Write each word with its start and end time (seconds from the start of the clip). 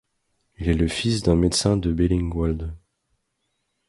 Il 0.57 0.67
est 0.67 0.73
le 0.73 0.87
fils 0.87 1.21
d'un 1.21 1.35
médecin 1.35 1.77
de 1.77 1.93
Bellingwolde. 1.93 2.75